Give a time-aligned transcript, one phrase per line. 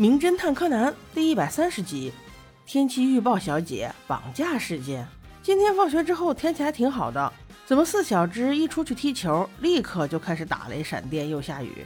[0.00, 2.12] 名侦探柯南第一百三十集：
[2.64, 5.04] 天气预报小姐绑架事件。
[5.42, 7.32] 今天放学之后天气还挺好的，
[7.66, 11.84] 怎么四小只一出去踢球，立刻就开始打雷闪电又下雨？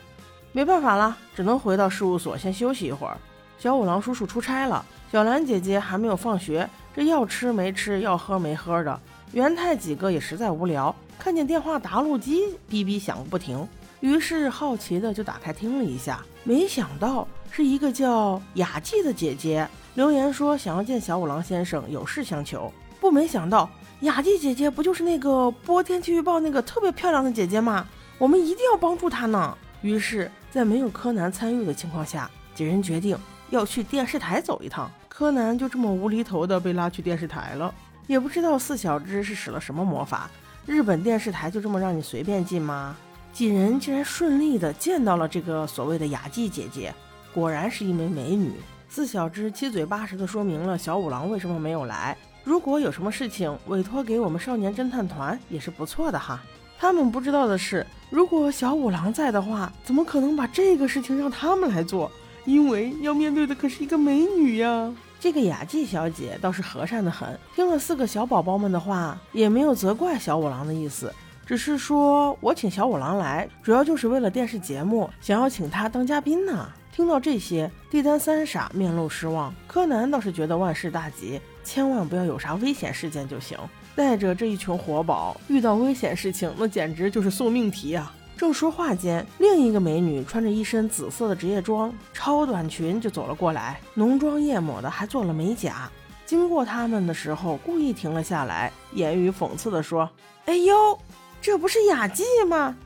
[0.52, 3.16] 没办法了，只能回到事务所先休息一会儿。
[3.58, 9.00] 小五郎叔叔出差了，小兰姐姐还没有放学，这要吃没吃，要喝没喝的。
[9.32, 13.66] 元太几个也实在无聊，看见电话答录机哔哔响个不停，
[14.02, 17.26] 于是好奇的就打开听了一下，没想到。
[17.54, 22.72] 是一个叫雅纪的姐姐留言说想要见小五郎先生，有事相求。
[22.98, 23.68] 不没想到
[24.00, 27.86] 雅纪姐姐不就是那个播天气预报那个特别漂亮的姐姐吗？
[28.16, 29.54] 我们一定要帮助她呢。
[29.82, 33.14] 于是，在没有柯南参与的情况下，几人决定
[33.50, 34.90] 要去电视台走一趟。
[35.10, 37.72] 柯南就这么无厘头的被拉去电视台了。
[38.06, 40.30] 也不知道四小只是使了什么魔法，
[40.64, 42.96] 日本电视台就这么让你随便进吗？
[43.32, 46.94] 几人竟然顺利的见到了这个所谓的雅纪姐姐。
[47.32, 48.52] 果然是一枚美女。
[48.88, 52.14] 四小只七嘴八舌地说明了小五郎为什么没有来。
[52.44, 56.42] 如果有什么事情委托给我们少年侦探团也是不错的哈。
[56.78, 62.10] 他们不知道的是，如果小五郎在的话，怎么可能把这个事情让他们来做？
[62.44, 64.92] 因为要面对的可是一个美女呀。
[65.20, 71.14] 这个雅纪小姐倒是和善的很，听了四个小宝宝们的话，也没有责怪小五郎的意思，
[71.44, 76.68] 只是说我请小五郎来，主要就是为了电视节目，想要请他当嘉宾呢。
[76.94, 79.52] 听到这些，地丹三傻面露失望。
[79.66, 83.58] 柯南倒是觉得万事大吉，千万不要有啥危险事件就行。
[83.96, 88.14] 带着这一群活宝，遇到危险事情，那简直就是送命题啊！
[88.36, 95.90] 正说话间，另一个美女穿着一身紫色的职业装，超短裙就走了过来，浓妆艳抹的，还做了美甲。
[96.26, 100.08] 经过他们的时候，故意停了下来，言语讽刺地说
[100.46, 100.98] ：“哎呦，
[101.42, 102.76] 这不是雅纪吗？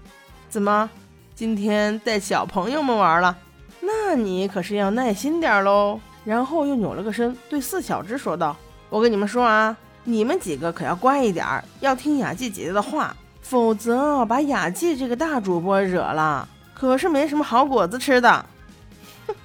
[0.48, 0.88] 怎么
[1.34, 3.36] 今天带小朋友们玩了？”
[3.80, 6.00] 那你可是要耐心点喽。
[6.24, 8.56] 然后又扭了个身，对四小只说道
[8.90, 11.46] ：“我跟你们说啊，你们几个可要乖一点，
[11.78, 18.44] 要听雅纪姐姐的话，否则把雅纪这个大主播惹了，可是没什么好果子吃的。”，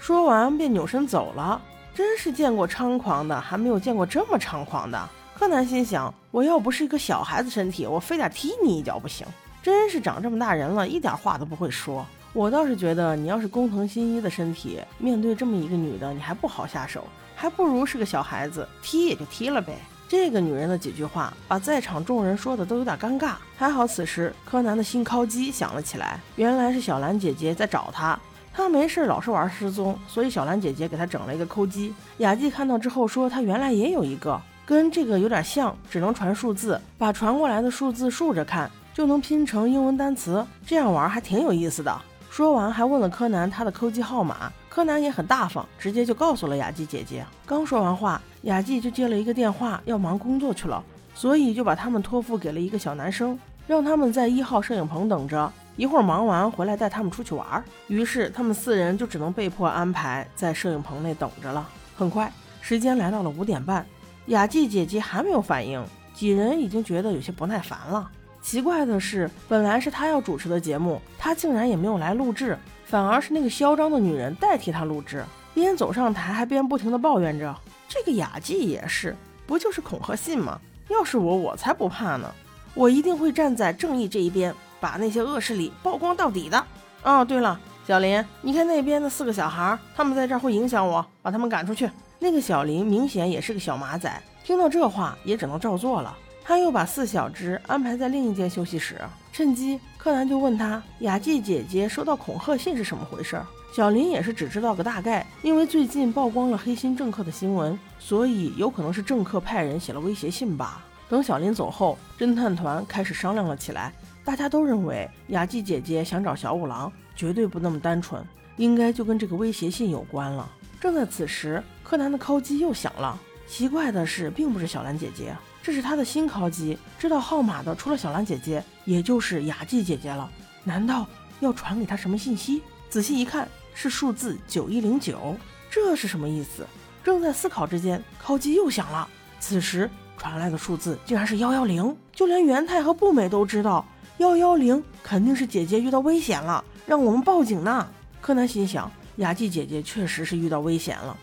[0.00, 1.60] 说完便扭身走了。
[1.94, 5.08] 真是见过猖狂的，还没有见过这么猖狂的。
[5.36, 9.26] 柯南心想：我要不是一个小孩子身体，我非得踢你一脚不行。
[9.60, 12.06] 真是长这么大人了，一点话都不会说。
[12.32, 19.76] 我倒是觉得，你要是工藤新一的身体，面对这么一个女的，你还不好下手，还不如是个小孩子，踢也就踢了呗。
[20.08, 23.32] 这个女人的几句话，把在场众人说的都有点尴尬。
[23.56, 28.18] 还好此时柯南的新敲机响了起来，原来是小兰姐姐在找他。
[28.52, 31.92] 他没事老是玩失踪，所以小兰姐姐给他整了一个抠机。
[32.18, 41.94] 雅纪看到之后说，他原来也有一个，跟这个有点像，只能传数字，把传过来的数字竖着看，就能拼成英文单词，这样玩还挺有意思的。
[42.30, 44.50] 说完，还问了柯南他的扣机号码。
[44.68, 47.24] 柯南也很大方，直接就告诉了雅纪姐姐。
[47.46, 50.82] 刚说完话，雅纪就接了一个电话，要忙工作去了，
[51.14, 53.38] 所以就把他们托付给了一个小男生，
[53.68, 57.62] 让他们在一号摄影棚等着，一会儿忙完回来带他们出去玩。
[57.86, 61.68] 于是他们四人就只能被迫安排在摄影棚内等着了。
[61.96, 63.86] 很快，时间来到了五点半，
[64.26, 68.10] 雅纪姐姐还没有反应，几人已经觉得有些不耐烦了。
[68.40, 77.54] 奇怪的是，本来是他要主持的节目，他竟然也没有来录制，反而是那个嚣张的女人代替他录制，边走上台还边不停地抱怨着。
[77.86, 79.14] 这个雅纪也是，
[79.46, 80.58] 不就是恐吓信吗？
[80.88, 82.30] 要是我，我才不怕呢，
[82.74, 86.64] 我一定会站在正义这一边，把那些恶势力曝光到底的。
[87.02, 91.90] 哦，对了，小林，你看那边的四个小孩，他们在这儿会影响我，把他们赶出去。
[92.24, 94.10] 那个小林明显也是个小马仔，
[94.42, 96.16] 听到这话也只能照做了。
[96.42, 98.98] 他又把四小只安排在另一间休息室，
[99.30, 103.38] 趁机柯南就问他：“雅纪姐姐收到恐吓信是什么回事？”
[103.76, 110.82] 小林也是只知道个大概，因为最近曝光了黑心政客的新闻，所以有可能是政客派人写了威胁信吧。
[111.10, 113.92] 等小林走后，侦探团开始商量了起来，
[114.24, 118.24] 大家都认为雅纪姐姐想找小五郎，绝对不那么单纯，
[118.56, 120.50] 应该就跟这个威胁信有关了。
[120.84, 123.18] 正在此时，柯南的敲机又响了。
[123.48, 125.34] 奇怪的是，并不是小兰姐姐。
[125.62, 130.30] 这是他的新敲机，知道号码的除了小兰姐姐，也就是雅纪姐姐了。
[130.62, 131.06] 难道
[131.40, 132.60] 要传给他什么信息？
[132.90, 135.34] 仔细一看，是数字九一零九，
[135.70, 136.66] 这是什么意思？
[137.02, 139.08] 正在思考之间，敲机又响了。
[139.40, 143.86] 此时传来的数字竟然是幺幺零，就连元太和步美都知道，
[144.18, 147.88] 幺幺零肯定是姐姐遇到危险了，让我们报警呢。
[148.20, 151.16] 柯南心想，雅纪姐姐确实是遇到危险了，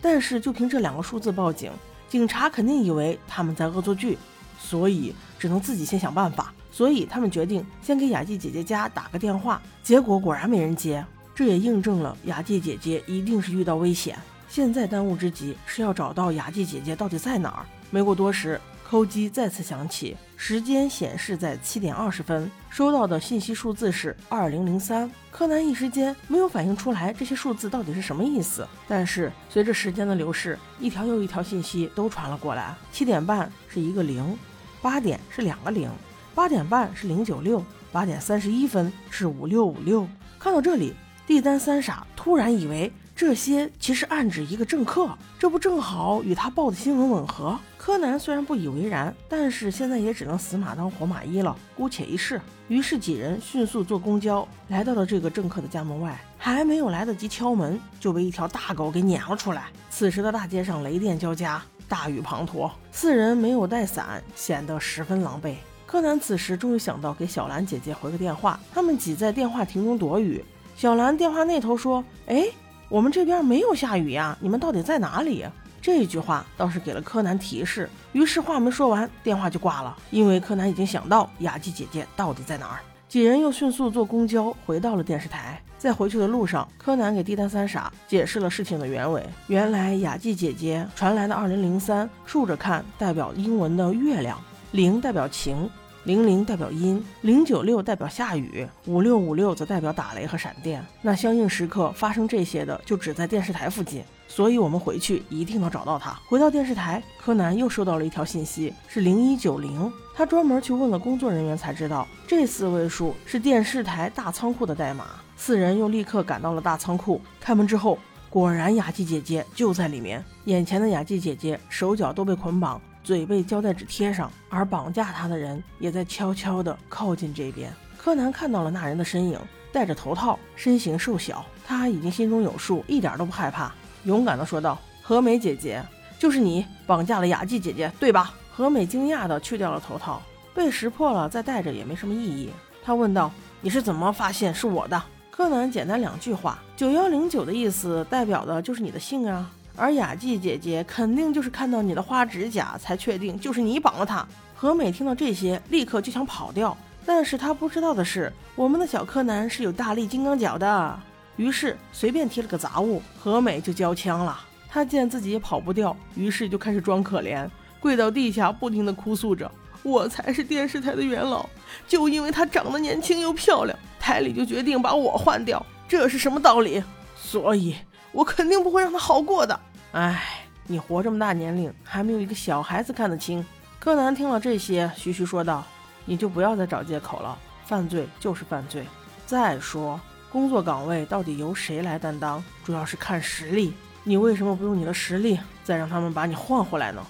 [0.00, 1.72] 但是就凭这两个数字报警。
[2.08, 4.16] 警察肯定以为他们在恶作剧，
[4.58, 6.52] 所以只能自己先想办法。
[6.70, 11.04] 所以他们决定先给雅纪姐姐家打个电话，结果果然没人接。
[11.34, 14.18] 这也印证了雅纪姐姐一定是遇到危险。
[14.48, 17.66] 现在当务之急是要找到雅纪姐姐到底在哪儿。
[17.90, 25.10] 没过多时，扣机再次响起，时间显示在七点二十分，收到的信息数字是二零零三。
[25.30, 28.66] 柯南一时间没有反应出来这些数字到底是什么意思。
[28.88, 32.74] 但是随着时间的流逝，一条又一条信息都传了过来。
[32.90, 34.34] 七点半是一个零，
[34.80, 35.90] 八点是两个零，
[36.34, 37.62] 八点半是零九六，
[37.92, 40.08] 八点三十一分是五六五六。
[40.38, 40.94] 看到这里，
[41.26, 45.10] 地单三傻突然以为这些其实暗指一个政客，
[45.40, 47.58] 这不正好与他报的新闻吻合？
[47.76, 52.40] 柯南虽然不以为然，但是现在也只能死马当活马医了，姑且一试。
[52.68, 59.64] 于是几人迅速坐公交来到了这个政客的家门外，还没有来得及敲门，就被一条大狗给撵了出来。
[59.90, 65.56] 此时的大街上雷电交加，大雨滂沱，四人没有带伞，显得十分狼狈。
[65.86, 70.44] 柯南此时终于想到给小兰姐姐回个电话，他们挤在电话亭中躲雨。
[70.76, 72.46] 小兰电话那头说：“哎，
[72.88, 75.44] 我们这边没有下雨呀，你们到底在哪里？”
[75.80, 77.88] 这句话倒是给了柯南提示。
[78.12, 82.80] 于是话没说完，电话就挂了，因为柯南已经想到雅纪姐姐到底在哪儿。
[83.08, 85.62] 几人又迅速坐公交回到了电视台。
[85.78, 89.24] 在回去的路上，柯南给地摊三傻解释了事情的原委。
[89.46, 94.36] 原来雅纪姐姐传来的二零零三，竖着看代表英文的月亮。
[94.72, 95.70] 零代表晴，
[96.08, 100.82] 零零代表阴，零九六代表下雨，五六五六则代表打雷和闪电。
[101.02, 104.02] 那相应时刻发生这些的，就只在电视台附近。
[104.26, 106.18] 所以我们回去一定能找到他。
[106.26, 109.92] 回到电视台，柯南又收到了一条信息，是零一九零。
[110.16, 115.04] 他专门去问了工作人员，才知道这四位数是电视台大仓库的代码。
[115.36, 117.98] 四人又立刻赶到了大仓库，开门之后，
[118.30, 120.24] 果然雅纪姐姐就在里面。
[120.46, 122.80] 眼前的雅纪姐姐手脚都被捆绑。
[123.02, 127.72] 嘴被胶带纸贴上，而绑架他的人也在悄悄地靠近这边。
[127.96, 129.38] 柯南看到了那人的身影，
[129.72, 131.44] 戴着头套，身形瘦小。
[131.66, 133.72] 他已经心中有数，一点都不害怕，
[134.04, 135.82] 勇敢地说道：“和美姐姐，
[136.18, 140.22] 就是你绑架了雅纪姐姐，对吧？”和美惊讶地去掉了头套，
[140.54, 142.50] 被识破了再戴着也没什么意义。
[142.82, 143.30] 他问道
[143.60, 154.26] ：“你是怎么发现是我的？”柯南简单两句话：“九幺零九的意思代表的就是你的姓啊。”而雅纪姐姐肯定就是看到你的花指甲才确定就是你绑了她。
[154.54, 156.76] 和美听到这些，立刻就想跑掉，
[157.06, 161.00] 但是她不知道的是，我们的小柯南是有大力金刚脚的。
[161.36, 164.36] 于是随便提了个杂物，和美就交枪了。
[164.68, 167.48] 她见自己也跑不掉，于是就开始装可怜，
[167.78, 169.48] 跪到地下，不停地哭诉着
[169.84, 171.48] ：“我才是电视台的元老，
[171.86, 176.82] 就因为她长得年轻又漂亮，台里就决定把我换掉，这是什么道理？
[177.16, 177.76] 所以
[178.10, 179.58] 我肯定不会让她好过的。”
[179.92, 180.22] 哎，
[180.66, 183.44] 你活这么大年龄，还没有一个小孩子看得清。
[183.78, 185.64] 柯南听了这些，徐徐说道
[186.04, 188.84] ：“你就不要再找借口了，犯罪就是犯罪。
[189.26, 189.98] 再说，
[190.30, 193.72] 工作岗位到底由谁来担当，主要是看实力。
[194.04, 197.04] 你为什么不用你的实力，再让他们把你换回来呢？”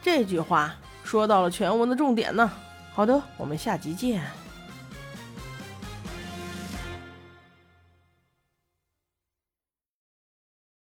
[0.00, 0.74] 这句话
[1.04, 2.50] 说到了全文的重点呢。
[2.94, 4.41] 好的，我们下集见。